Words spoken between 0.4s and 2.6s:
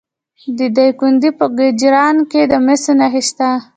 د دایکنډي په کجران کې د